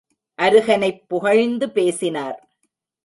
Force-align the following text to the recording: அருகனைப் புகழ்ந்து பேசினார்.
அருகனைப் 0.39 1.03
புகழ்ந்து 1.07 1.69
பேசினார். 1.69 2.37